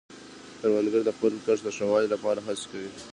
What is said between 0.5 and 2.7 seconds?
کروندګر د خپل کښت د ښه والي لپاره هڅې